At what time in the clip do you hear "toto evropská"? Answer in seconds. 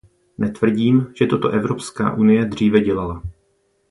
1.27-2.13